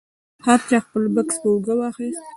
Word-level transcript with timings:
هر 0.47 0.59
چا 0.69 0.77
خپل 0.85 1.03
بکس 1.15 1.35
په 1.41 1.47
اوږه 1.51 1.75
واخیست. 1.77 2.23